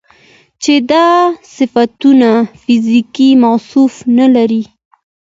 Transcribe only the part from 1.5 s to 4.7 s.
صفتونه فزيکي موصوف نه لري